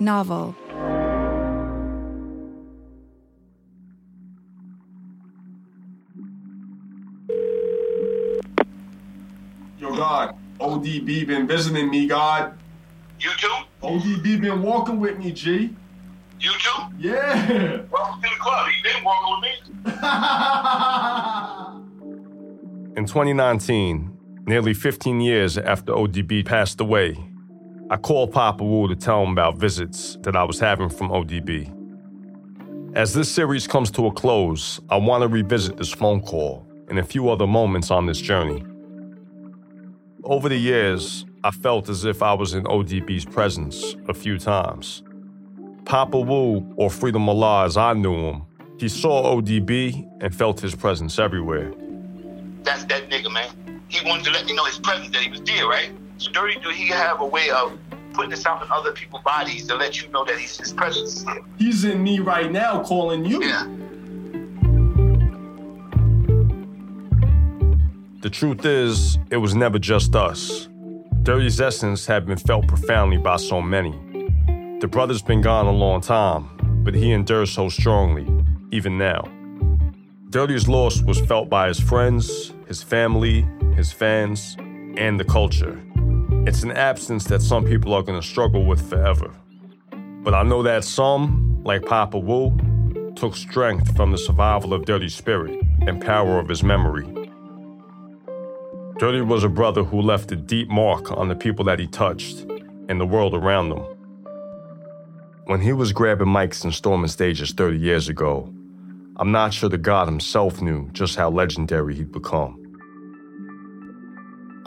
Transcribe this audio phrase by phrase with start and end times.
[0.00, 0.54] novel.
[9.78, 12.56] Yo, God, ODB been visiting me, God.
[13.18, 13.54] You too?
[13.82, 15.74] ODB been walking with me, G.
[16.40, 16.82] You too?
[16.98, 17.82] Yeah.
[17.90, 18.68] Welcome to the club.
[18.68, 19.50] He been walking with me.
[22.96, 27.29] In 2019, nearly 15 years after ODB passed away,
[27.92, 31.76] I called Papa Wu to tell him about visits that I was having from ODB.
[32.94, 37.00] As this series comes to a close, I want to revisit this phone call and
[37.00, 38.64] a few other moments on this journey.
[40.22, 45.02] Over the years, I felt as if I was in ODB's presence a few times.
[45.84, 48.42] Papa Wu, or Freedom Allah as I knew him,
[48.78, 51.74] he saw ODB and felt his presence everywhere.
[52.62, 53.82] That's that nigga, man.
[53.88, 55.90] He wanted to let me know his presence, that he was there, right?
[56.20, 57.78] So Dirty, do he have a way of
[58.12, 61.16] putting this out in other people's bodies to let you know that he's, his presence
[61.16, 61.40] is there?
[61.56, 63.42] He's in me right now calling you.
[63.42, 63.64] Yeah.
[68.20, 70.68] The truth is, it was never just us.
[71.22, 73.92] Dirty's essence had been felt profoundly by so many.
[74.80, 76.50] The brother's been gone a long time,
[76.84, 78.26] but he endures so strongly,
[78.72, 79.26] even now.
[80.28, 84.58] Dirty's loss was felt by his friends, his family, his fans,
[84.98, 85.80] and the culture.
[86.46, 89.30] It's an absence that some people are going to struggle with forever.
[90.22, 92.56] But I know that some, like Papa Wu,
[93.14, 97.04] took strength from the survival of Dirty's spirit and power of his memory.
[98.98, 102.46] Dirty was a brother who left a deep mark on the people that he touched
[102.88, 103.84] and the world around them.
[105.44, 108.50] When he was grabbing mics and storming stages 30 years ago,
[109.16, 112.59] I'm not sure the God himself knew just how legendary he'd become.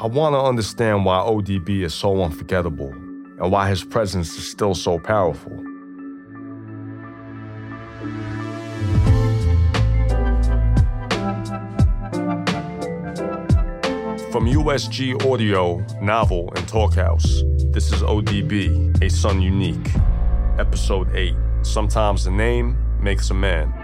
[0.04, 4.76] I want to understand why ODB is so unforgettable and why his presence is still
[4.76, 5.56] so powerful.
[14.30, 19.90] From USG Audio, Novel, and Talkhouse, this is ODB, A Son Unique,
[20.60, 21.34] Episode 8.
[21.62, 23.83] Sometimes the name makes a man.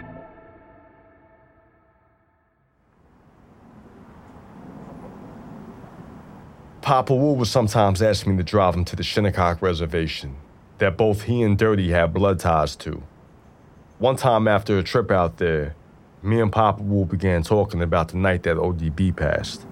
[6.90, 10.36] Papa Wu would sometimes ask me to drive him to the Shinnecock Reservation,
[10.80, 13.04] that both he and Dirty had blood ties to.
[14.00, 15.76] One time after a trip out there,
[16.24, 19.68] me and Papa Wu began talking about the night that ODB passed.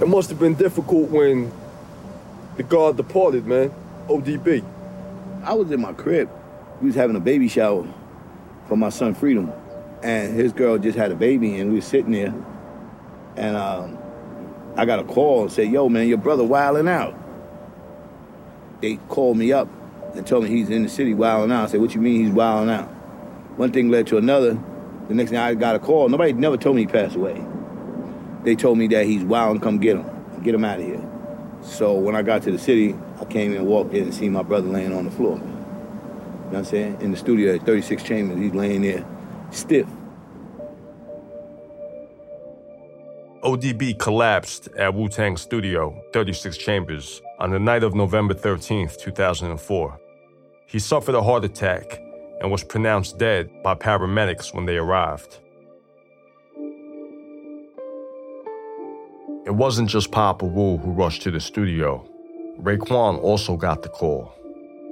[0.00, 1.52] It must have been difficult when
[2.56, 3.72] the guard departed, man.
[4.08, 4.64] ODB.
[5.44, 6.28] I was in my crib.
[6.80, 7.86] We was having a baby shower
[8.66, 9.52] for my son Freedom,
[10.02, 12.34] and his girl just had a baby, and we was sitting there,
[13.36, 13.98] and um,
[14.76, 17.14] I got a call and said, "Yo, man, your brother wilding out."
[18.80, 19.68] They called me up
[20.14, 21.64] and told me he's in the city wilding out.
[21.64, 22.88] I said, "What you mean he's wilding out?"
[23.56, 24.58] One thing led to another.
[25.08, 26.08] The next thing I got a call.
[26.08, 27.40] Nobody never told me he passed away.
[28.42, 29.60] They told me that he's wilding.
[29.60, 30.06] Come get him.
[30.42, 31.00] Get him out of here.
[31.62, 34.42] So when I got to the city, I came and walked in and seen my
[34.42, 35.36] brother laying on the floor.
[35.36, 35.50] You know
[36.50, 36.98] what I'm saying?
[37.00, 39.04] In the studio at 36 Chambers, he's laying there
[39.50, 39.86] stiff.
[43.44, 50.00] ODB collapsed at Wu Tang Studio, 36 Chambers, on the night of November 13th, 2004.
[50.66, 52.00] He suffered a heart attack
[52.40, 55.40] and was pronounced dead by paramedics when they arrived.
[59.44, 62.08] It wasn't just Papa Wu who rushed to the studio.
[62.62, 64.32] Raekwon also got the call.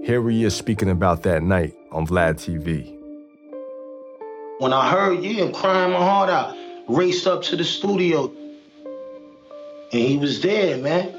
[0.05, 2.95] Here he is speaking about that night on Vlad TV.
[4.59, 6.55] When I heard, yeah, crying my heart out.
[6.89, 8.31] Raced up to the studio.
[9.93, 11.15] And he was there, man.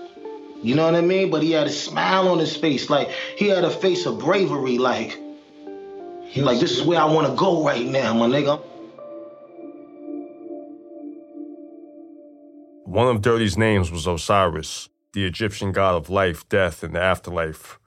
[0.64, 1.30] You know what I mean?
[1.30, 2.90] But he had a smile on his face.
[2.90, 4.80] Like, he had a face of bravery.
[4.80, 5.20] Like,
[6.24, 8.60] he like, this is where I want to go right now, my nigga.
[12.86, 17.80] One of Dirty's names was Osiris, the Egyptian god of life, death, and the afterlife.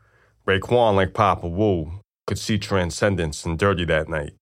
[0.47, 4.35] Raekwon, like Papa Wu, could see transcendence in Dirty that night.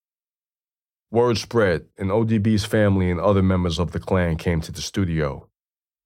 [1.10, 5.48] Word spread, and ODB's family and other members of the clan came to the studio.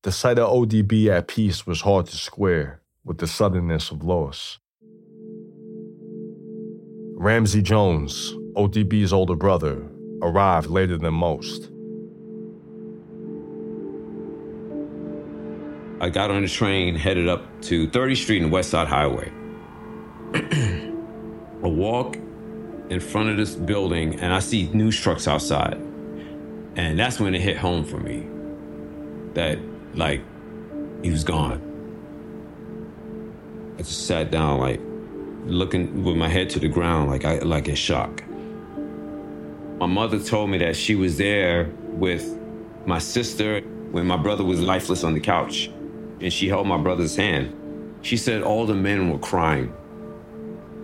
[0.05, 4.61] The sight of ODB at peace was hard to square with the suddenness of loss.
[7.17, 9.91] Ramsey Jones, ODB's older brother,
[10.23, 11.73] arrived later than most.
[16.01, 19.33] I got on the train, headed up to 30th Street and West Side Highway.
[20.35, 22.15] I walk
[22.89, 25.75] in front of this building and I see news trucks outside.
[26.77, 28.29] And that's when it hit home for me
[29.35, 29.59] that,
[29.99, 30.23] like,
[31.03, 31.61] he was gone.
[33.79, 34.81] I just sat down, like,
[35.45, 38.23] looking with my head to the ground, like I like in shock.
[39.79, 42.39] My mother told me that she was there with
[42.87, 43.61] my sister
[43.91, 45.71] when my brother was lifeless on the couch,
[46.21, 47.55] and she held my brother's hand.
[48.03, 49.73] She said all the men were crying.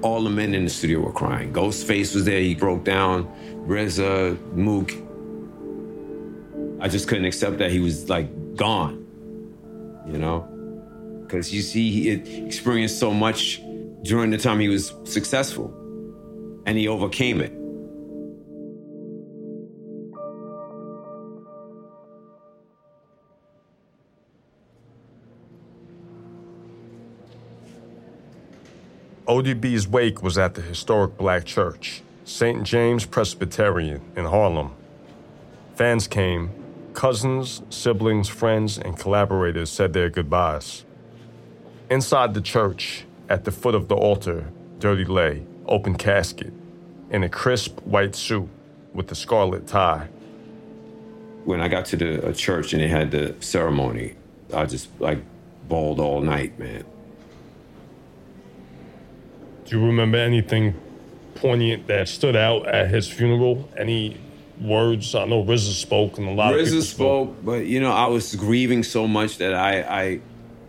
[0.02, 1.52] All the men in the studio were crying.
[1.52, 3.26] Ghostface was there, he broke down.
[3.66, 4.92] RZA, Mook.
[6.80, 9.03] I just couldn't accept that he was like gone,
[10.06, 10.48] you know?
[11.22, 12.10] Because you see, he
[12.44, 13.60] experienced so much
[14.02, 15.72] during the time he was successful,
[16.66, 17.52] and he overcame it.
[29.26, 32.62] ODB's wake was at the historic black church, St.
[32.62, 34.72] James Presbyterian in Harlem.
[35.76, 36.50] Fans came,
[36.94, 40.84] cousins, siblings, friends, and collaborators said their goodbyes.
[41.90, 44.46] Inside the church, at the foot of the altar,
[44.78, 46.52] Dirty lay, open casket,
[47.10, 48.48] in a crisp white suit
[48.92, 50.08] with a scarlet tie.
[51.44, 54.14] When I got to the uh, church and they had the ceremony,
[54.52, 55.20] I just like
[55.68, 56.84] bawled all night, man.
[59.64, 60.74] Do you remember anything
[61.34, 63.68] poignant that stood out at his funeral?
[63.76, 64.18] Any
[64.60, 65.14] words?
[65.14, 67.28] I know RZA spoke and a lot RZA of people spoke.
[67.28, 70.20] spoke, but you know, I was grieving so much that I I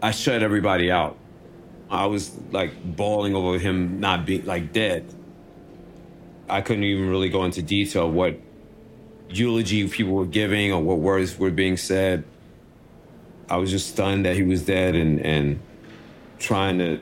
[0.01, 1.17] I shut everybody out.
[1.89, 5.05] I was like bawling over him not being like dead.
[6.49, 8.39] I couldn't even really go into detail what
[9.29, 12.23] eulogy people were giving or what words were being said.
[13.49, 15.59] I was just stunned that he was dead and and
[16.39, 16.99] trying to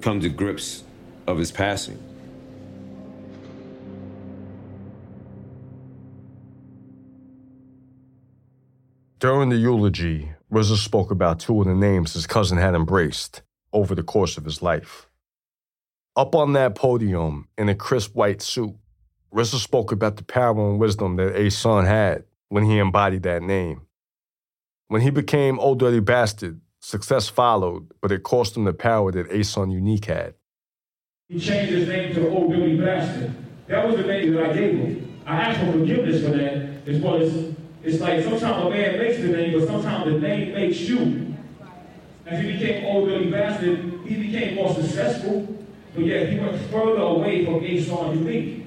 [0.00, 0.84] come to grips
[1.26, 2.09] of his passing.
[9.20, 13.94] During the eulogy, RZA spoke about two of the names his cousin had embraced over
[13.94, 15.10] the course of his life.
[16.16, 18.74] Up on that podium, in a crisp white suit,
[19.34, 23.42] RZA spoke about the power and wisdom that A Son had when he embodied that
[23.42, 23.82] name.
[24.88, 29.30] When he became Old Dirty Bastard, success followed, but it cost him the power that
[29.30, 30.32] A Son Unique had.
[31.28, 33.34] He changed his name to Old Dirty Bastard.
[33.66, 35.20] That was the name that I gave him.
[35.26, 39.18] I asked for forgiveness for that, as well as it's like sometimes a man makes
[39.18, 41.34] the name, but sometimes the name makes you.
[42.26, 47.00] As he became Old Dirty Bastard, he became more successful, but yet he went further
[47.00, 48.66] away from A Son Unique.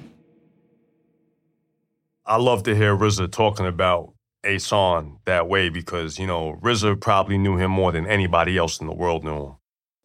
[2.26, 4.14] I love to hear RZA talking about
[4.44, 8.88] Ason that way because, you know, RZA probably knew him more than anybody else in
[8.88, 9.56] the world knew him.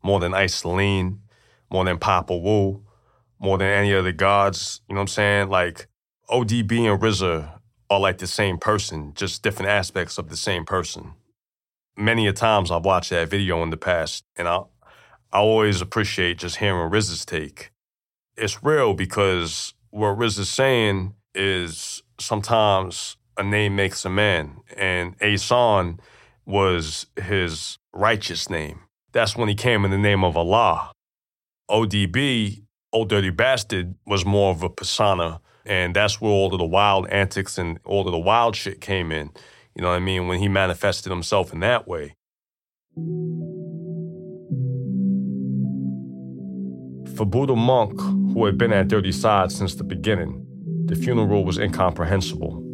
[0.02, 1.18] More than Icelene,
[1.70, 2.84] more than Papa Wu,
[3.38, 4.80] more than any of the gods.
[4.88, 5.48] You know what I'm saying?
[5.48, 5.88] Like
[6.30, 7.57] ODB and RZA
[7.90, 11.14] are like the same person, just different aspects of the same person.
[11.96, 14.62] Many a times I've watched that video in the past, and I
[15.32, 17.70] I always appreciate just hearing Riz's take.
[18.36, 25.16] It's real because what Riz is saying is sometimes a name makes a man, and
[25.20, 26.00] Ason
[26.46, 28.80] was his righteous name.
[29.12, 30.92] That's when he came in the name of Allah.
[31.70, 32.62] ODB,
[32.92, 37.06] Old Dirty Bastard, was more of a persona, and that's where all of the wild
[37.08, 39.30] antics and all of the wild shit came in.
[39.76, 40.26] You know what I mean?
[40.26, 42.16] When he manifested himself in that way.
[47.16, 50.44] For Buddha Monk, who had been at Dirty Side since the beginning,
[50.86, 52.64] the funeral was incomprehensible.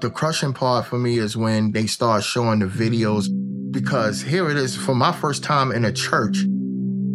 [0.00, 3.28] The crushing part for me is when they start showing the videos
[3.70, 6.38] because here it is for my first time in a church.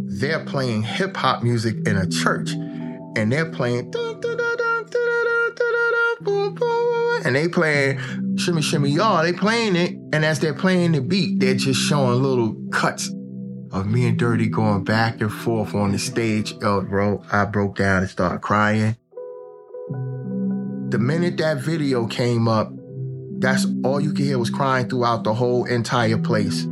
[0.06, 3.92] They're playing hip hop music in a church and they're playing
[7.24, 8.00] and they playing
[8.38, 9.22] Shimmy Shimmy Ya.
[9.22, 13.10] They playing it, and as they're playing the beat, they're just showing little cuts
[13.72, 16.54] of me and Dirty going back and forth on the stage.
[16.62, 18.98] Oh, bro, I broke down and started crying.
[20.90, 22.72] The minute that video came up,
[23.40, 26.66] that's all you could hear was crying throughout the whole entire place.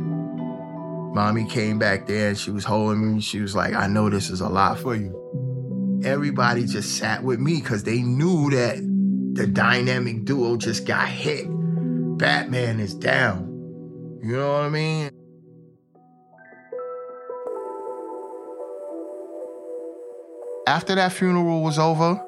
[1.12, 3.20] Mommy came back there and she was holding me.
[3.20, 5.16] She was like, I know this is a lot for you.
[6.04, 8.78] Everybody just sat with me because they knew that
[9.32, 11.46] the dynamic duo just got hit.
[12.18, 13.46] Batman is down.
[14.22, 15.10] You know what I mean?
[20.66, 22.22] After that funeral was over,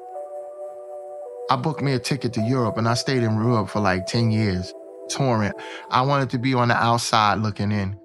[1.49, 4.31] I booked me a ticket to Europe and I stayed in Europe for like 10
[4.31, 4.73] years,
[5.09, 5.53] touring.
[5.91, 7.99] I wanted to be on the outside looking in.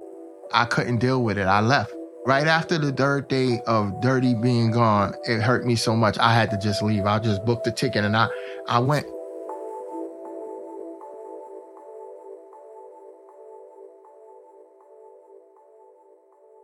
[0.53, 1.47] I couldn't deal with it.
[1.47, 1.93] I left.
[2.27, 6.19] Right after the third day of Dirty being gone, it hurt me so much.
[6.19, 7.07] I had to just leave.
[7.07, 8.29] I just booked the ticket and I,
[8.69, 9.07] I went.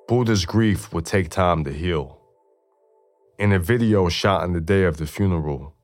[0.06, 2.20] Buddha's grief would take time to heal.
[3.38, 5.74] In a video shot on the day of the funeral,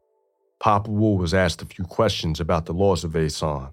[0.61, 3.71] Papa Wu was asked a few questions about the loss of Ason.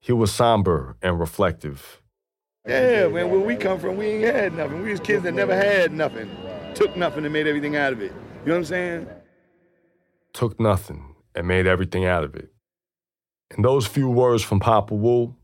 [0.00, 2.02] He was somber and reflective.
[2.66, 4.82] Yeah, man, where we come from, we ain't had nothing.
[4.82, 6.28] We was kids that never had nothing.
[6.74, 8.12] Took nothing and made everything out of it.
[8.44, 9.06] You know what I'm saying?
[10.32, 12.52] Took nothing and made everything out of it.
[13.56, 15.36] In those few words from Papa Wu,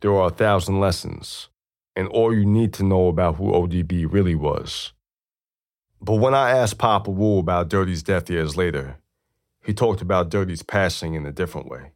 [0.00, 1.48] there are a thousand lessons,
[1.94, 4.92] and all you need to know about who ODB really was.
[6.00, 8.98] But when I asked Papa Wu about Dirty's death years later,
[9.64, 11.92] he talked about Dirty's passing in a different way.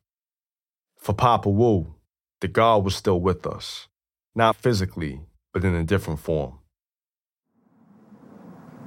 [0.97, 1.95] For Papa Wu,
[2.41, 3.89] the God was still with us,
[4.35, 5.21] not physically,
[5.53, 6.59] but in a different form.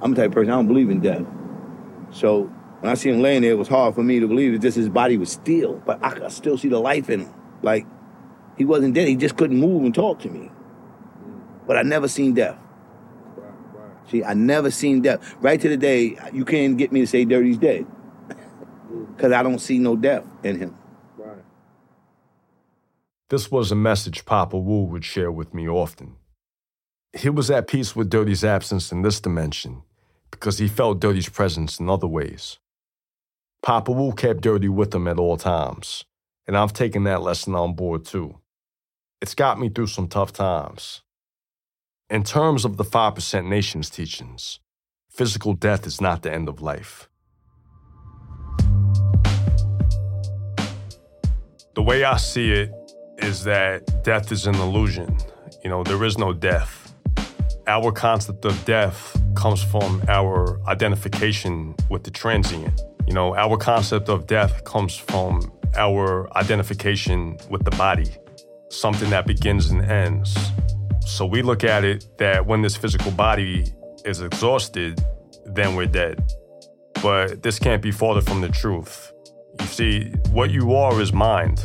[0.00, 1.24] I'm the type of person, I don't believe in death.
[2.10, 2.42] So
[2.80, 4.76] when I see him laying there, it was hard for me to believe that just
[4.76, 7.34] his body was still, but I could still see the life in him.
[7.62, 7.86] Like,
[8.58, 10.50] he wasn't dead, he just couldn't move and talk to me.
[11.66, 12.58] But I never seen death.
[14.10, 15.34] See, I never seen death.
[15.40, 17.86] Right to the day, you can't get me to say Dirty's dead.
[19.16, 20.76] Because I don't see no death in him.
[23.34, 26.14] This was a message Papa Wu would share with me often.
[27.12, 29.82] He was at peace with Dirty's absence in this dimension
[30.30, 32.60] because he felt Dirty's presence in other ways.
[33.60, 36.04] Papa Wu kept Dirty with him at all times,
[36.46, 38.38] and I've taken that lesson on board too.
[39.20, 41.02] It's got me through some tough times.
[42.08, 44.60] In terms of the 5% Nation's teachings,
[45.10, 47.08] physical death is not the end of life.
[51.74, 52.70] The way I see it
[53.18, 55.16] is that death is an illusion.
[55.62, 56.94] You know, there is no death.
[57.66, 62.80] Our concept of death comes from our identification with the transient.
[63.06, 68.10] You know, our concept of death comes from our identification with the body,
[68.70, 70.36] something that begins and ends.
[71.00, 73.72] So we look at it that when this physical body
[74.04, 75.04] is exhausted,
[75.46, 76.32] then we're dead.
[77.02, 79.12] But this can't be farther from the truth.
[79.60, 81.62] You see, what you are is mind.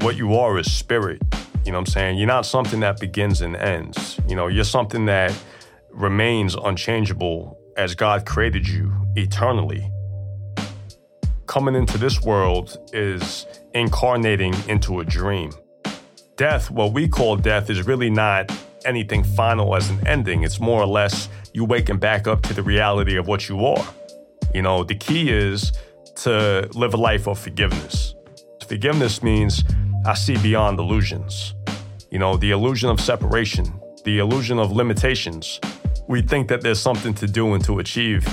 [0.00, 1.22] What you are is spirit.
[1.64, 2.18] You know what I'm saying?
[2.18, 4.18] You're not something that begins and ends.
[4.26, 5.32] You know, you're something that
[5.90, 9.90] remains unchangeable as God created you eternally.
[11.46, 15.52] Coming into this world is incarnating into a dream.
[16.36, 18.50] Death, what we call death, is really not
[18.84, 20.42] anything final as an ending.
[20.42, 23.86] It's more or less you waking back up to the reality of what you are.
[24.54, 25.72] You know, the key is
[26.16, 28.14] to live a life of forgiveness.
[28.72, 29.64] Forgiveness means
[30.06, 31.54] I see beyond illusions.
[32.10, 33.70] You know, the illusion of separation,
[34.06, 35.60] the illusion of limitations.
[36.08, 38.26] We think that there's something to do and to achieve,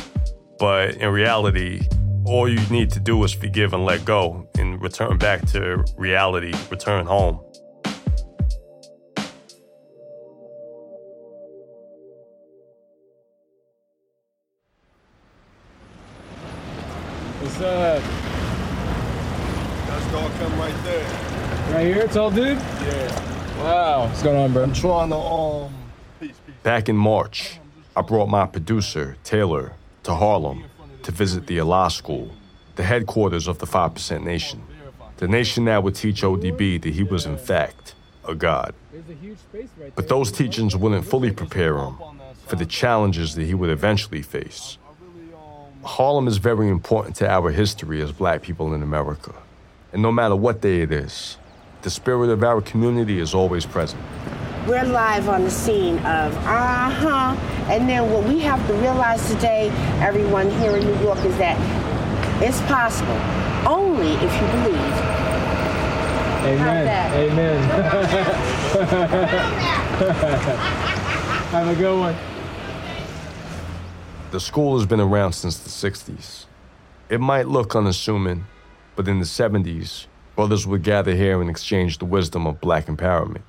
[0.58, 1.82] but in reality,
[2.24, 6.54] all you need to do is forgive and let go and return back to reality,
[6.72, 7.36] return home.
[17.42, 18.39] What's up?
[20.00, 21.74] That's dog come right there.
[21.74, 22.58] Right here, tall dude?
[22.58, 23.64] Yeah.
[23.64, 24.06] Wow.
[24.06, 24.64] What's going on, bro?
[24.64, 25.74] I'm trying to um
[26.64, 27.60] Back in March,
[27.96, 30.64] I brought my producer, Taylor, to Harlem
[31.04, 32.32] to visit the Allah School,
[32.76, 34.64] the headquarters of the 5% Nation,
[35.18, 37.96] the nation that would teach ODB that he was, in fact,
[38.28, 38.74] a god.
[39.96, 41.98] But those teachings wouldn't fully prepare him
[42.48, 44.78] for the challenges that he would eventually face.
[45.84, 49.34] Harlem is very important to our history as black people in America.
[49.92, 51.38] And no matter what day it is,
[51.82, 54.02] the spirit of our community is always present.
[54.68, 57.36] We're live on the scene of uh huh.
[57.72, 59.70] And then what we have to realize today,
[60.00, 61.58] everyone here in New York, is that
[62.44, 63.18] it's possible
[63.68, 64.94] only if you believe.
[66.46, 67.32] Amen.
[67.32, 67.70] Amen.
[71.50, 72.16] Have a good one.
[74.32, 76.46] The school has been around since the 60s.
[77.10, 78.46] It might look unassuming,
[79.00, 83.44] but in the 70s, brothers would gather here and exchange the wisdom of black empowerment.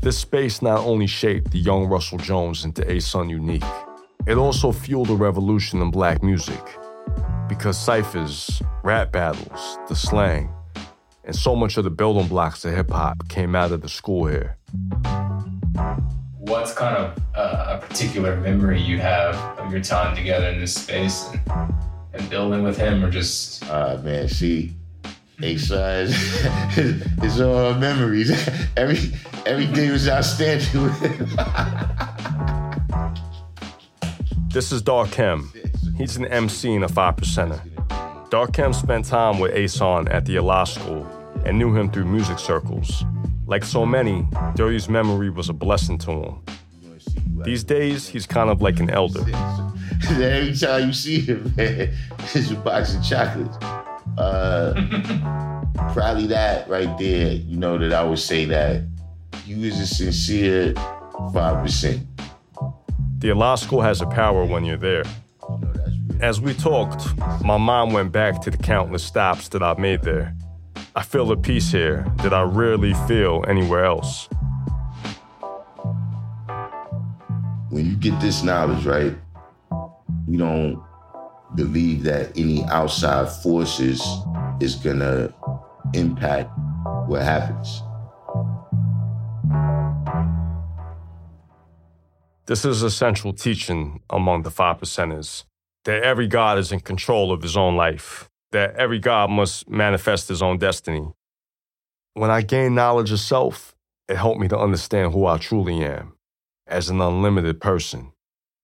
[0.00, 3.64] This space not only shaped the young Russell Jones into A Son Unique,
[4.28, 6.62] it also fueled a revolution in black music.
[7.48, 10.52] Because ciphers, rap battles, the slang,
[11.24, 14.26] and so much of the building blocks of hip hop came out of the school
[14.26, 14.56] here.
[16.50, 20.74] What's kind of uh, a particular memory you have of your time together in this
[20.74, 21.72] space and,
[22.12, 23.64] and building with him, or just?
[23.70, 24.74] Uh, man, see,
[25.40, 28.32] A-Side, it's all memories.
[28.76, 28.98] Every
[29.46, 31.38] everything was outstanding with.
[34.52, 35.96] This is Dark Darkem.
[35.96, 37.62] He's an MC and a five percenter.
[38.28, 41.06] Dark Darkem spent time with Ason at the Allah School
[41.44, 43.04] and knew him through music circles.
[43.50, 46.42] Like so many, Dirty's memory was a blessing to him.
[47.42, 49.22] These days, he's kind of like an elder.
[50.08, 51.92] Every time you see him, man,
[52.32, 53.56] it's a box of chocolates.
[54.16, 54.72] Uh,
[55.92, 58.84] probably that right there, you know, that I would say that
[59.46, 62.06] you is a sincere 5%.
[63.18, 65.02] The Allah School has a power when you're there.
[66.20, 67.04] As we talked,
[67.42, 70.36] my mind went back to the countless stops that I've made there.
[70.96, 74.28] I feel a peace here that I rarely feel anywhere else.
[77.68, 79.14] When you get this knowledge, right,
[80.26, 80.82] we don't
[81.54, 84.02] believe that any outside forces
[84.60, 85.32] is gonna
[85.94, 86.50] impact
[87.06, 87.82] what happens.
[92.46, 95.44] This is a central teaching among the five percenters
[95.84, 100.28] that every God is in control of his own life, that every God must manifest
[100.28, 101.12] his own destiny.
[102.14, 103.76] When I gained knowledge of self,
[104.08, 106.14] it helped me to understand who I truly am
[106.66, 108.12] as an unlimited person.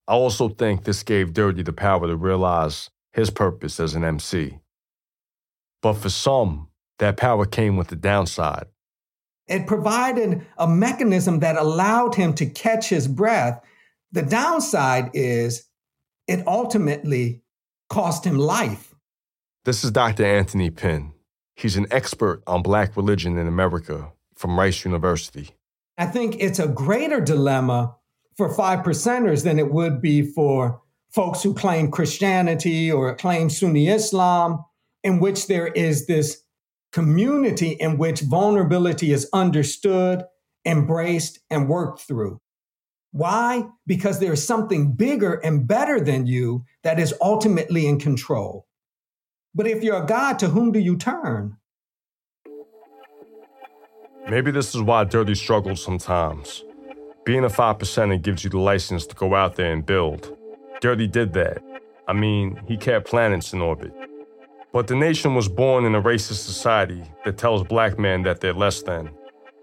[0.07, 4.59] I also think this gave Dirty the power to realize his purpose as an MC.
[5.81, 8.67] But for some, that power came with the downside.
[9.47, 13.61] It provided a mechanism that allowed him to catch his breath.
[14.11, 15.67] The downside is
[16.27, 17.41] it ultimately
[17.89, 18.93] cost him life.
[19.67, 20.23] This is Dr.
[20.23, 21.11] Anthony Pinn.
[21.53, 25.49] He's an expert on black religion in America from Rice University.
[25.97, 27.93] I think it's a greater dilemma
[28.37, 33.89] for five percenters than it would be for folks who claim Christianity or claim Sunni
[33.89, 34.63] Islam,
[35.03, 36.43] in which there is this
[36.93, 40.23] community in which vulnerability is understood,
[40.63, 42.39] embraced, and worked through.
[43.11, 43.65] Why?
[43.85, 48.66] Because there is something bigger and better than you that is ultimately in control.
[49.57, 51.57] But if you're a God, to whom do you turn?
[54.29, 56.63] Maybe this is why Dirty struggles sometimes.
[57.25, 60.37] Being a five percenter gives you the license to go out there and build.
[60.79, 61.63] Dirty did that.
[62.07, 63.93] I mean, he kept planets in orbit.
[64.73, 68.53] But the nation was born in a racist society that tells black men that they're
[68.53, 69.09] less than.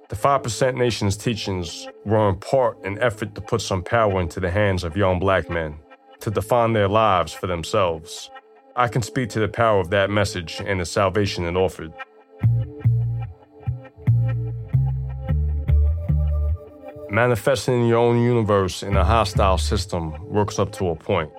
[0.08, 4.50] The 5% Nation's teachings were in part an effort to put some power into the
[4.50, 5.76] hands of young black men,
[6.18, 8.28] to define their lives for themselves.
[8.76, 11.92] I can speak to the power of that message and the salvation it offered.
[17.08, 21.30] Manifesting your own universe in a hostile system works up to a point.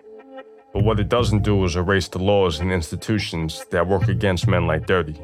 [0.73, 4.65] But what it doesn't do is erase the laws and institutions that work against men
[4.65, 5.21] like Dirty.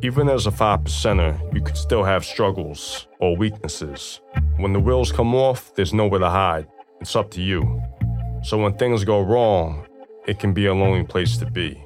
[0.00, 4.22] Even as a five percenter, you could still have struggles or weaknesses.
[4.56, 6.66] When the wheels come off, there's nowhere to hide.
[7.02, 7.82] It's up to you.
[8.42, 9.86] So when things go wrong,
[10.30, 11.84] it can be a lonely place to be.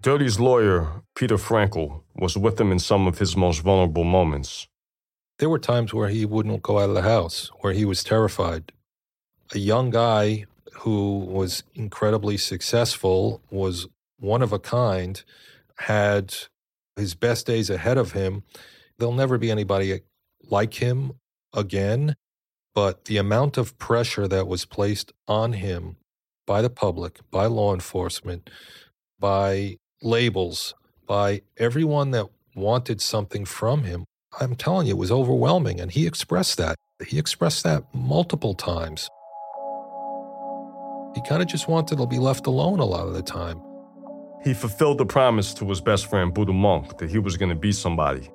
[0.00, 4.66] Dirty's lawyer, Peter Frankel, was with him in some of his most vulnerable moments.
[5.38, 8.72] There were times where he wouldn't go out of the house, where he was terrified.
[9.54, 15.22] A young guy who was incredibly successful, was one of a kind,
[15.76, 16.34] had
[16.96, 18.42] his best days ahead of him.
[18.98, 20.00] There'll never be anybody
[20.48, 21.12] like him
[21.52, 22.16] again,
[22.74, 25.96] but the amount of pressure that was placed on him
[26.46, 28.48] by the public, by law enforcement,
[29.18, 30.74] by labels,
[31.06, 34.04] by everyone that wanted something from him,
[34.40, 35.80] I'm telling you, it was overwhelming.
[35.80, 36.76] And he expressed that.
[37.06, 39.08] He expressed that multiple times.
[41.14, 43.60] He kind of just wanted to be left alone a lot of the time.
[44.42, 47.54] He fulfilled the promise to his best friend Buddha Monk that he was going to
[47.54, 48.30] be somebody.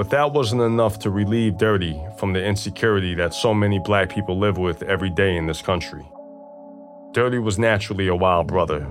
[0.00, 4.38] But that wasn't enough to relieve Dirty from the insecurity that so many black people
[4.38, 6.10] live with every day in this country.
[7.12, 8.88] Dirty was naturally a wild brother.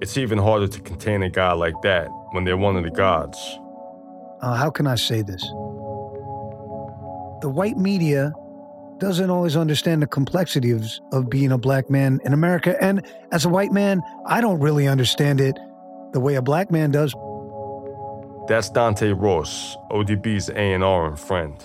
[0.00, 3.36] It's even harder to contain a guy like that when they're one of the gods.
[4.40, 5.42] Uh, how can I say this?
[7.42, 8.32] The white media
[8.96, 12.74] doesn't always understand the complexities of being a black man in America.
[12.82, 15.58] And as a white man, I don't really understand it
[16.14, 17.14] the way a black man does.
[18.48, 21.62] That's Dante Ross, ODB's A&R and friend.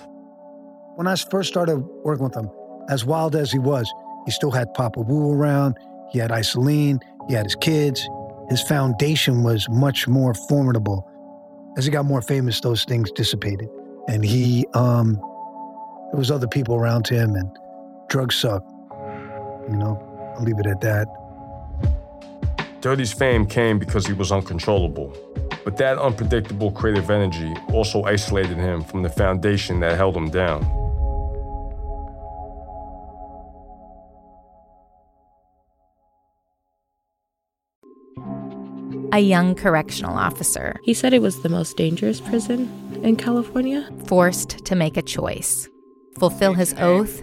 [0.96, 2.50] When I first started working with him,
[2.90, 3.90] as wild as he was,
[4.26, 5.78] he still had Papa Wu around,
[6.12, 8.06] he had Icelene, he had his kids.
[8.50, 11.10] His foundation was much more formidable.
[11.78, 13.68] As he got more famous, those things dissipated.
[14.06, 15.14] And he um,
[16.10, 17.50] there was other people around him, and
[18.08, 18.62] drugs suck.
[19.70, 21.08] You know, I'll leave it at that.
[22.82, 25.16] Dirty's fame came because he was uncontrollable.
[25.64, 30.62] But that unpredictable creative energy also isolated him from the foundation that held him down.
[39.12, 40.74] a young correctional officer.
[40.82, 42.68] He said it was the most dangerous prison
[43.04, 43.88] in California.
[44.06, 45.68] Forced to make a choice
[46.18, 47.22] fulfill his oath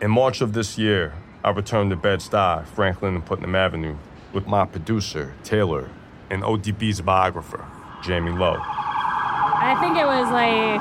[0.00, 1.12] In March of this year,
[1.44, 3.96] I returned to Bed-Stuy, Franklin and Putnam Avenue,
[4.32, 5.90] with my producer, Taylor,
[6.30, 7.66] and ODB's biographer,
[8.02, 8.56] Jamie Lowe.
[8.62, 10.80] I think it was like,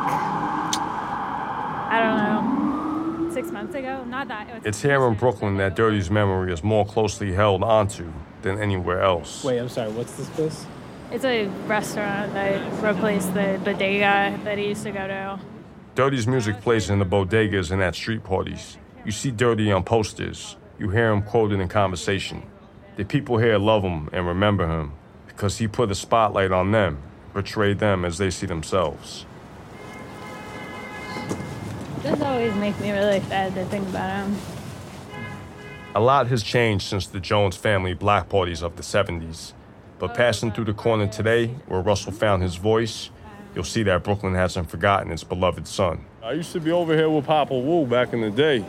[1.91, 4.05] I don't know, six months ago?
[4.05, 4.47] Not that.
[4.47, 8.57] It was It's here in Brooklyn that Dirty's memory is more closely held onto than
[8.57, 9.43] anywhere else.
[9.43, 9.91] Wait, I'm sorry.
[9.91, 10.65] What's this place?
[11.11, 15.39] It's a restaurant that replaced the bodega that he used to go to.
[15.95, 18.77] Dirty's music oh, plays in the bodegas and at street parties.
[19.05, 20.57] You see Dirty on posters.
[20.77, 22.43] You hear him quoted in conversation.
[22.97, 24.93] The people here love him and remember him
[25.27, 27.01] because he put the spotlight on them,
[27.33, 29.25] portrayed them as they see themselves.
[32.01, 34.37] This always makes me really sad to think about him.
[35.95, 39.53] A lot has changed since the Jones family black parties of the 70s.
[39.97, 43.09] But passing through the corner today, where Russell found his voice,
[43.53, 46.05] you'll see that Brooklyn hasn't forgotten its beloved son.
[46.23, 48.65] I used to be over here with Papa Wu back in the day,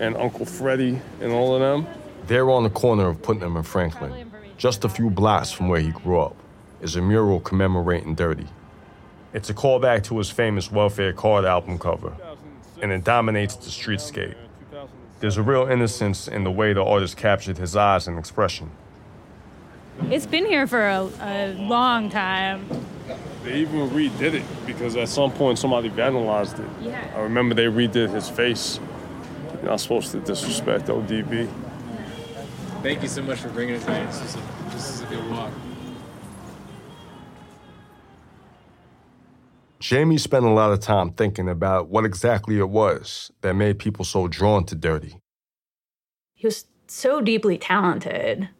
[0.00, 1.86] and Uncle Freddie and all of them.
[2.26, 5.90] There on the corner of Putnam and Franklin, just a few blocks from where he
[5.90, 6.36] grew up,
[6.80, 8.46] is a mural commemorating Dirty.
[9.32, 12.16] It's a callback to his famous Welfare Card album cover,
[12.80, 14.36] and it dominates the streetscape.
[15.20, 18.70] There's a real innocence in the way the artist captured his eyes and expression.
[20.10, 22.66] It's been here for a, a long time.
[23.42, 26.68] They even redid it because at some point somebody vandalized it.
[26.82, 27.12] Yeah.
[27.14, 28.80] I remember they redid his face.
[29.64, 31.50] You're not supposed to disrespect ODB.
[32.82, 34.04] Thank you so much for bringing it tonight.
[34.04, 34.40] This is a,
[34.74, 35.50] this is a good walk.
[39.80, 44.04] Jamie spent a lot of time thinking about what exactly it was that made people
[44.04, 45.16] so drawn to Dirty.
[46.34, 48.50] He was so deeply talented.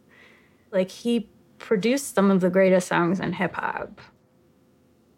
[0.71, 4.01] Like, he produced some of the greatest songs in hip hop.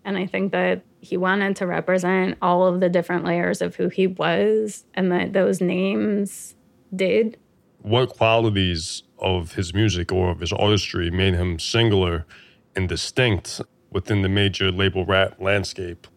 [0.07, 3.89] And I think that he wanted to represent all of the different layers of who
[3.89, 6.55] he was and that those names
[6.95, 7.37] did.
[7.81, 12.25] What qualities of his music or of his artistry made him singular
[12.73, 13.59] and distinct
[13.91, 16.07] within the major label rap landscape?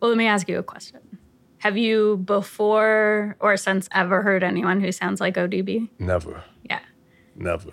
[0.00, 1.00] Well, let me ask you a question.
[1.58, 5.88] Have you before or since ever heard anyone who sounds like ODB?
[5.98, 6.44] Never.
[6.62, 6.78] Yeah.
[7.34, 7.72] Never.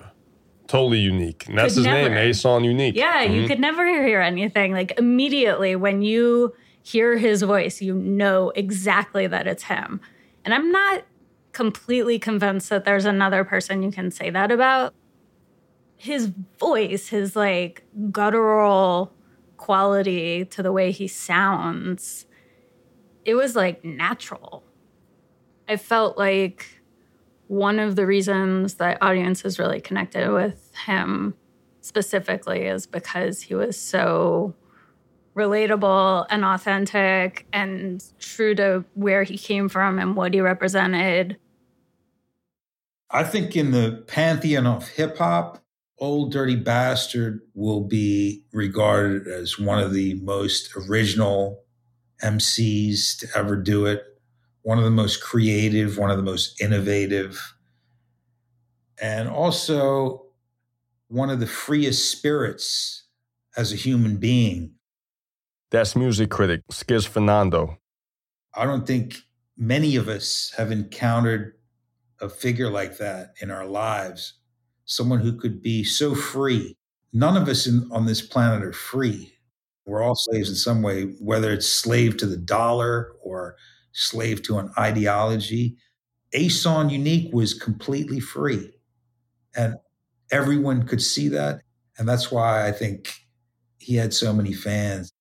[0.68, 1.48] Totally unique.
[1.48, 2.10] And that's his never.
[2.10, 2.96] name, Ason Unique.
[2.96, 3.48] Yeah, you Mhm.
[3.48, 4.74] could never hear anything.
[4.74, 6.54] Like immediately when you
[6.84, 10.00] hear his voice, you know exactly that it's him.
[10.44, 11.04] And I'm not
[11.54, 14.94] completely convinced that there's another person you can say that about.
[15.96, 19.14] His voice, his like guttural
[19.58, 22.26] quality to the way he sounds,
[23.26, 24.64] it was like natural.
[25.68, 26.77] I felt like
[27.48, 31.34] one of the reasons that audiences really connected with him
[31.82, 34.54] specifically is because he was so
[35.36, 41.38] relatable and authentic and true to where he came from and what he represented.
[43.10, 45.64] I think in the pantheon of hip hop,
[46.00, 51.64] Old Dirty Bastard will be regarded as one of the most original
[52.22, 54.04] MCs to ever do it,
[54.68, 57.56] one of the most creative, one of the most innovative,
[59.02, 60.26] and also
[61.08, 63.06] one of the freest spirits
[63.56, 64.74] as a human being.
[65.72, 67.78] That's music critic Skiz Fernando.
[68.56, 69.16] I don't think
[69.56, 71.54] many of us have encountered
[72.20, 74.34] a figure like that in our lives.
[74.84, 76.76] Someone who could be so free.
[77.14, 79.32] None of us in, on this planet are free.
[79.86, 83.56] We're all slaves in some way, whether it's slave to the dollar or
[83.92, 85.78] slave to an ideology.
[86.34, 88.72] Ason Unique was completely free.
[89.56, 89.76] And
[90.32, 91.62] everyone could see that.
[91.98, 93.14] And that's why I think
[93.80, 95.12] he had so many fans.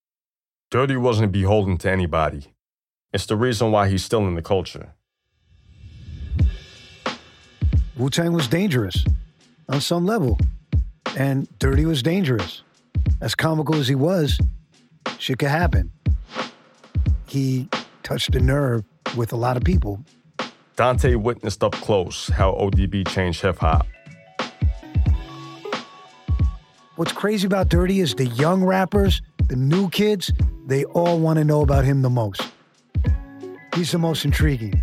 [0.69, 2.53] Dirty wasn't beholden to anybody.
[3.13, 4.93] It's the reason why he's still in the culture.
[7.97, 9.03] Wu Tang was dangerous
[9.69, 10.37] on some level,
[11.15, 12.61] and Dirty was dangerous.
[13.21, 14.37] As comical as he was,
[15.17, 15.91] shit could happen.
[17.25, 17.69] He
[18.07, 18.85] touched a nerve
[19.17, 19.99] with a lot of people.
[20.77, 23.85] Dante witnessed up close how ODB changed hip hop.
[26.95, 30.31] What's crazy about Dirty is the young rappers, the new kids,
[30.67, 32.41] they all want to know about him the most.
[33.75, 34.81] He's the most intriguing.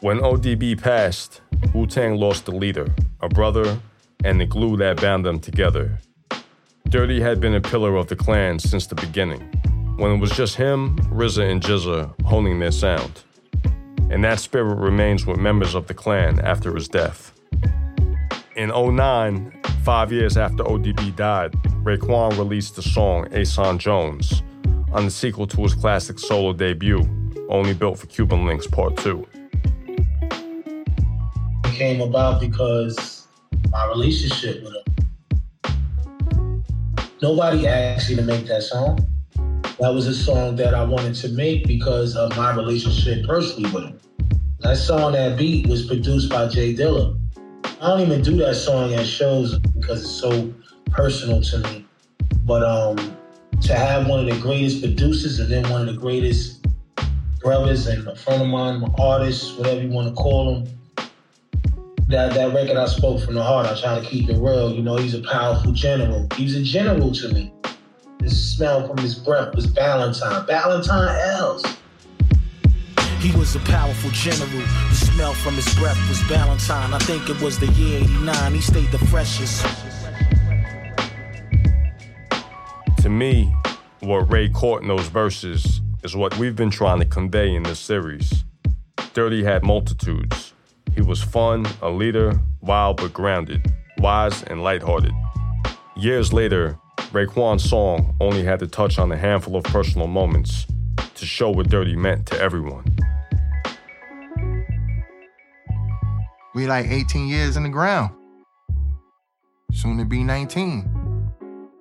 [0.00, 1.40] When ODB passed,
[1.72, 3.80] Wu Tang lost a leader, a brother,
[4.22, 5.98] and the glue that bound them together.
[6.90, 9.61] Dirty had been a pillar of the clan since the beginning,
[9.96, 13.22] when it was just him, RZA, and GZA honing their sound.
[14.10, 17.32] And that spirit remains with members of the clan after his death.
[18.56, 21.52] In 09, five years after ODB died,
[21.82, 24.42] Raekwon released the song Ason Jones
[24.92, 27.02] on the sequel to his classic solo debut,
[27.48, 29.26] Only Built for Cuban Links Part 2.
[31.64, 33.26] It came about because
[33.70, 34.82] my relationship with him.
[37.22, 38.98] Nobody asked me to make that song.
[39.82, 43.82] That was a song that I wanted to make because of my relationship personally with
[43.82, 43.98] him.
[44.60, 47.18] That song, that beat, was produced by J Dilla.
[47.80, 50.54] I don't even do that song at shows because it's so
[50.92, 51.84] personal to me.
[52.44, 53.16] But um,
[53.62, 56.64] to have one of the greatest producers and then one of the greatest
[57.40, 61.08] brothers and a friend of mine, artists, whatever you want to call them,
[62.06, 63.66] that, that record I spoke from the heart.
[63.66, 64.72] I try to keep it real.
[64.72, 66.28] You know, he's a powerful general.
[66.36, 67.52] He's a general to me.
[68.22, 70.46] The smell from his breath was Valentine.
[70.46, 71.64] Valentine L's.
[73.18, 74.48] He was a powerful general.
[74.88, 76.94] The smell from his breath was Valentine.
[76.94, 78.54] I think it was the year 89.
[78.54, 79.66] He stayed the freshest.
[82.98, 83.52] To me,
[83.98, 87.80] what Ray caught in those verses is what we've been trying to convey in this
[87.80, 88.44] series.
[89.14, 90.54] Dirty had multitudes.
[90.94, 95.12] He was fun, a leader, wild but grounded, wise and lighthearted.
[95.96, 96.78] Years later,
[97.12, 100.66] Raekwon's song only had to touch on a handful of personal moments
[101.14, 102.84] to show what Dirty meant to everyone.
[106.54, 108.14] We like 18 years in the ground.
[109.72, 110.88] Soon to be 19.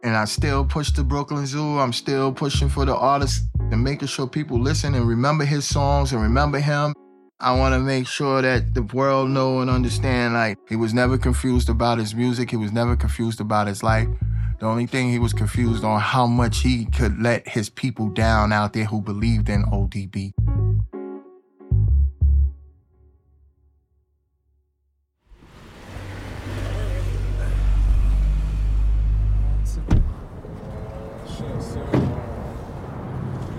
[0.04, 1.80] And I still push the Brooklyn Zoo.
[1.80, 6.12] I'm still pushing for the artist and making sure people listen and remember his songs
[6.12, 6.94] and remember him.
[7.39, 11.17] I want to make sure that the world know and understand like he was never
[11.17, 12.52] confused about his music.
[12.52, 14.10] He was never confused about his life.
[14.62, 18.54] The only thing he was confused on how much he could let his people down
[18.54, 20.34] out there who believed in ODB.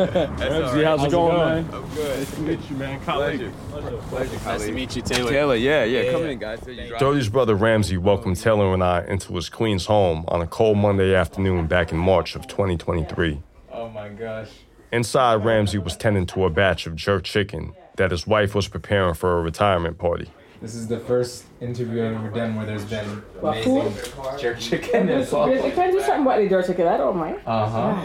[0.06, 1.68] Ramsey, how's, it going, man?
[1.72, 2.18] I'm good.
[2.18, 3.00] Nice to meet you, man.
[3.04, 3.52] Colleague.
[3.70, 3.96] Pleasure.
[4.08, 4.44] Pleasure.
[4.44, 5.30] Nice to meet you, Taylor.
[5.30, 6.02] Taylor, yeah, yeah.
[6.02, 6.28] Yeah, Come yeah.
[6.30, 6.60] in, guys.
[6.66, 10.46] You drive- Dirty's brother Ramsey welcomed Taylor and I into his Queens home on a
[10.46, 13.42] cold Monday afternoon back in March of 2023.
[13.72, 14.48] Oh my gosh.
[14.92, 19.14] Inside, Ramsey was tending to a batch of jerk chicken that his wife was preparing
[19.14, 20.30] for a retirement party.
[20.60, 23.04] This is the first interview I've ever done where there's been
[23.40, 24.38] What, amazing food?
[24.38, 25.74] jerk chicken You involved.
[25.74, 26.86] can do something about the dirt chicken.
[26.86, 27.40] I don't mind.
[27.44, 28.04] Uh huh.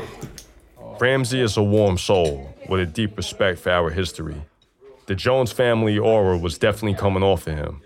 [0.99, 4.41] Ramsey is a warm soul with a deep respect for our history.
[5.05, 7.81] The Jones family aura was definitely coming off of him.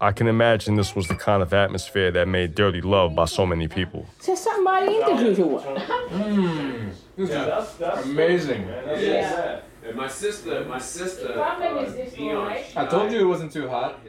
[0.00, 3.46] I can imagine this was the kind of atmosphere that made Dirty Love by so
[3.46, 4.06] many people.
[4.18, 5.78] Say something about the interview you want.
[6.10, 6.90] Mmm.
[7.16, 8.66] This is amazing.
[8.66, 9.60] Yeah.
[9.94, 11.32] My sister, my sister.
[11.32, 12.66] problem is this one, right?
[12.76, 14.00] I told you it wasn't too hot.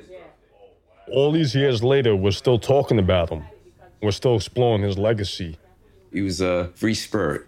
[1.14, 3.44] All these years later, we're still talking about him.
[4.02, 5.58] We're still exploring his legacy.
[6.12, 7.46] He was a free spirit.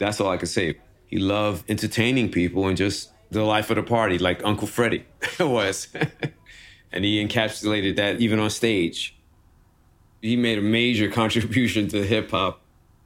[0.00, 0.78] That's all I can say.
[1.06, 5.04] He loved entertaining people and just the life of the party, like Uncle Freddie
[5.40, 5.88] was.
[6.92, 9.14] and he encapsulated that even on stage.
[10.22, 12.62] He made a major contribution to hip hop.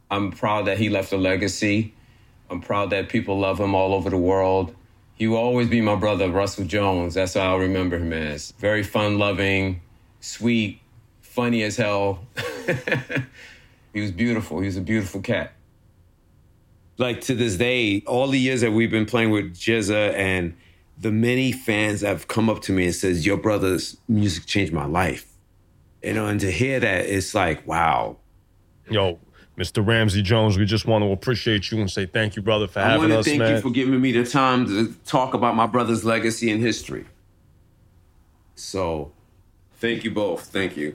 [0.09, 1.95] I'm proud that he left a legacy.
[2.49, 4.73] I'm proud that people love him all over the world.
[5.17, 7.15] He will always be my brother, Russell Jones.
[7.15, 8.53] That's how I'll remember him as.
[8.59, 9.81] Very fun loving,
[10.21, 10.81] sweet,
[11.23, 12.25] funny as hell.
[13.93, 14.61] he was beautiful.
[14.61, 15.54] He was a beautiful cat
[16.99, 20.57] like to this day, all the years that we've been playing with GZA and
[20.99, 24.87] the many fans have come up to me and says, Your brother's music changed my
[24.87, 25.33] life.
[26.03, 28.19] You know, and to hear that, it's like, wow.
[28.91, 29.19] Yo,
[29.59, 29.87] Mr.
[29.87, 32.91] Ramsey Jones, we just want to appreciate you and say thank you, brother, for I
[32.91, 33.57] having want to us, thank man.
[33.57, 37.07] you for giving me the time to talk about my brother's legacy and history.
[38.55, 39.13] So,
[39.79, 40.47] thank you both.
[40.47, 40.95] Thank you.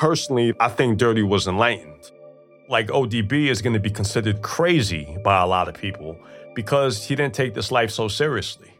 [0.00, 2.10] Personally, I think Dirty was enlightened.
[2.70, 6.18] Like ODB is going to be considered crazy by a lot of people
[6.54, 8.72] because he didn't take this life so seriously.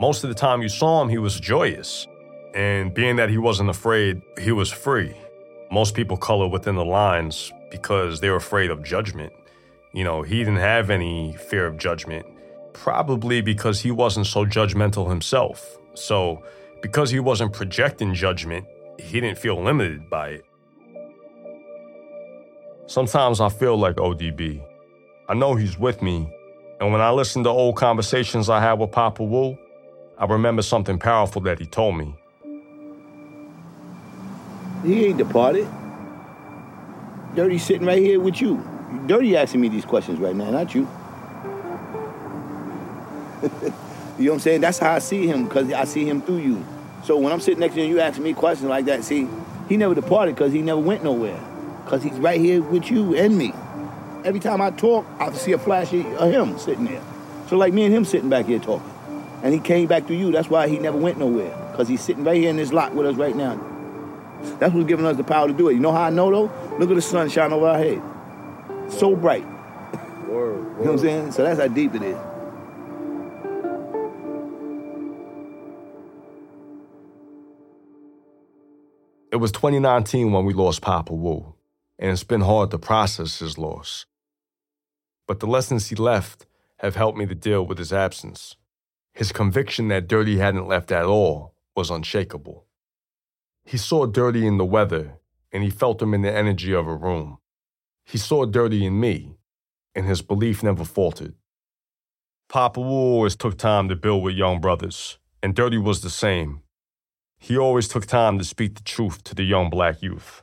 [0.00, 2.06] Most of the time you saw him, he was joyous.
[2.54, 5.16] And being that he wasn't afraid, he was free.
[5.70, 9.32] Most people color within the lines because they're afraid of judgment.
[9.94, 12.26] You know, he didn't have any fear of judgment,
[12.74, 15.78] probably because he wasn't so judgmental himself.
[15.94, 16.44] So,
[16.82, 18.66] because he wasn't projecting judgment,
[18.98, 20.44] he didn't feel limited by it.
[22.88, 24.62] Sometimes I feel like ODB.
[25.28, 26.32] I know he's with me,
[26.78, 29.58] and when I listen to old conversations I had with Papa Wu,
[30.16, 32.14] I remember something powerful that he told me.
[34.84, 35.68] He ain't departed.
[37.34, 38.64] Dirty sitting right here with you.
[39.08, 40.88] Dirty asking me these questions right now, not you.
[43.42, 44.60] you know what I'm saying?
[44.60, 46.64] That's how I see him, because I see him through you.
[47.02, 49.28] So when I'm sitting next to you and you asking me questions like that, see,
[49.68, 51.40] he never departed because he never went nowhere.
[51.86, 53.54] Because he's right here with you and me.
[54.24, 57.00] Every time I talk, I see a flash of him sitting there.
[57.46, 58.92] So like me and him sitting back here talking.
[59.44, 60.32] And he came back to you.
[60.32, 61.56] That's why he never went nowhere.
[61.70, 63.54] Because he's sitting right here in this lot with us right now.
[64.58, 65.74] That's what's giving us the power to do it.
[65.74, 66.76] You know how I know though?
[66.76, 68.02] Look at the sun shining over our head.
[68.88, 69.46] So bright.
[70.26, 71.32] Word, You know what I'm saying?
[71.32, 72.18] So that's how deep it is.
[79.30, 81.55] It was 2019 when we lost Papa Wu,
[81.98, 84.06] and it's been hard to process his loss.
[85.26, 86.46] But the lessons he left
[86.78, 88.56] have helped me to deal with his absence.
[89.14, 92.66] His conviction that Dirty hadn't left at all was unshakable.
[93.64, 95.18] He saw Dirty in the weather,
[95.50, 97.38] and he felt him in the energy of a room.
[98.04, 99.38] He saw Dirty in me,
[99.94, 101.34] and his belief never faltered.
[102.48, 106.60] Papa Wu always took time to build with young brothers, and Dirty was the same.
[107.38, 110.42] He always took time to speak the truth to the young black youth.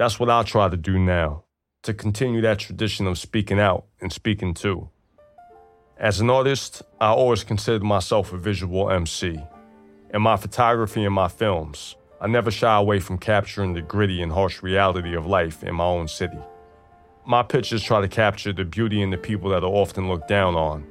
[0.00, 1.44] That's what I try to do now,
[1.82, 4.88] to continue that tradition of speaking out and speaking to.
[5.98, 9.38] As an artist, I always considered myself a visual MC.
[10.14, 14.32] In my photography and my films, I never shy away from capturing the gritty and
[14.32, 16.38] harsh reality of life in my own city.
[17.26, 20.54] My pictures try to capture the beauty in the people that are often looked down
[20.54, 20.86] on.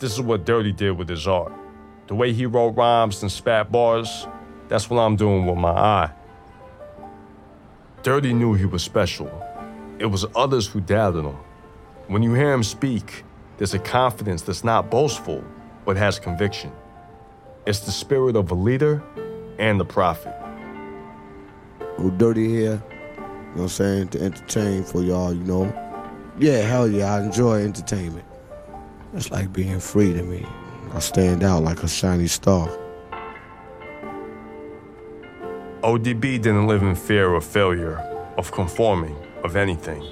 [0.00, 1.52] This is what Dirty did with his art.
[2.08, 4.26] The way he wrote rhymes and spat bars,
[4.66, 6.10] that's what I'm doing with my eye.
[8.04, 9.32] Dirty knew he was special.
[9.98, 11.38] It was others who doubted him.
[12.08, 13.24] When you hear him speak,
[13.56, 15.42] there's a confidence that's not boastful,
[15.86, 16.70] but has conviction.
[17.66, 19.02] It's the spirit of a leader
[19.58, 20.34] and the prophet.
[21.96, 22.82] Who dirty here,
[23.16, 25.64] you know what I'm saying, to entertain for y'all, you know.
[26.38, 28.26] Yeah, hell yeah, I enjoy entertainment.
[29.14, 30.44] It's like being free to me.
[30.92, 32.68] I stand out like a shiny star.
[35.84, 37.98] ODB didn't live in fear of failure,
[38.38, 40.02] of conforming, of anything.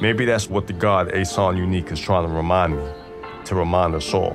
[0.00, 2.88] Maybe that's what the God Ason Unique is trying to remind me,
[3.44, 4.34] to remind us all.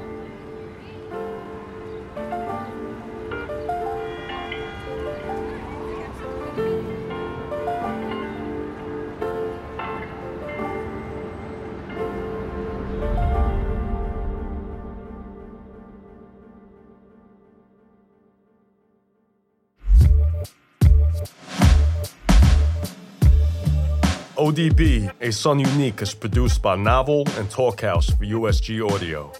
[24.59, 29.31] ODB, a Son Unique, is produced by Novel and Talkhouse for USG Audio.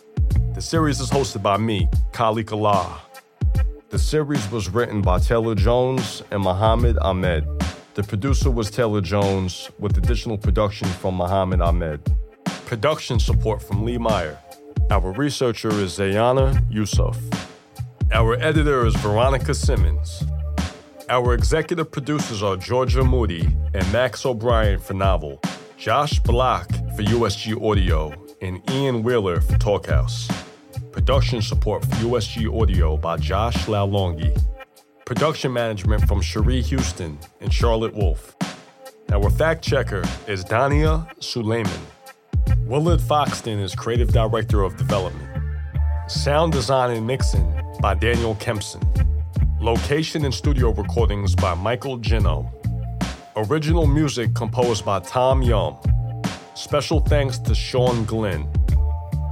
[0.55, 3.01] The series is hosted by me, Khalik Allah.
[3.89, 7.45] The series was written by Taylor Jones and Muhammad Ahmed.
[7.95, 11.99] The producer was Taylor Jones, with additional production from Muhammad Ahmed.
[12.65, 14.39] Production support from Lee Meyer.
[14.89, 17.17] Our researcher is Zayana Yusuf.
[18.13, 20.23] Our editor is Veronica Simmons.
[21.09, 23.41] Our executive producers are Georgia Moody
[23.73, 25.41] and Max O'Brien for Novel,
[25.75, 30.31] Josh Block for USG Audio, and Ian Wheeler for Talkhouse.
[30.91, 34.39] Production support for USG Audio by Josh Lalongi.
[35.03, 38.35] Production management from Cherie Houston and Charlotte Wolf.
[39.11, 41.87] Our fact checker is Dania Suleiman.
[42.67, 45.27] Willard Foxton is creative director of development.
[46.07, 47.51] Sound design and mixing
[47.81, 49.08] by Daniel Kempson.
[49.61, 52.49] Location and studio recordings by Michael Gino.
[53.35, 55.75] Original music composed by Tom Yum.
[56.55, 58.47] Special thanks to Sean Glenn.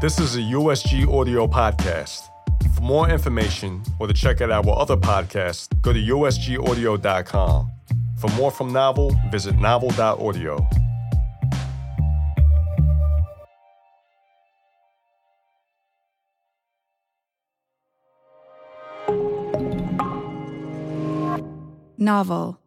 [0.02, 2.28] This is a USG audio podcast.
[2.76, 7.72] For more information or to check out our other podcasts, go to usgaudio.com.
[8.20, 10.68] For more from Novel, visit novel.audio.
[22.08, 22.58] Novel